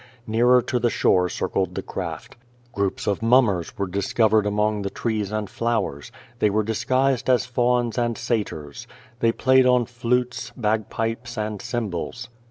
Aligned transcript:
Nearer 0.25 0.63
to 0.63 0.79
the 0.79 0.89
shore 0.89 1.29
circled 1.29 1.75
the 1.75 1.83
craft. 1.83 2.35
Groups 2.71 3.05
of 3.05 3.21
mummies 3.21 3.77
were 3.77 3.85
discovered 3.85 4.47
among 4.47 4.81
the 4.81 4.89
trees 4.89 5.31
and 5.31 5.47
flowers. 5.47 6.11
They 6.39 6.49
were 6.49 6.63
disguised 6.63 7.29
as 7.29 7.45
fauns 7.45 7.99
and 7.99 8.17
satyrs. 8.17 8.87
They 9.19 9.31
played 9.31 9.67
on 9.67 9.85
flutes, 9.85 10.53
bag 10.57 10.89
pipes 10.89 11.37
and 11.37 11.61
cymbals. 11.61 12.29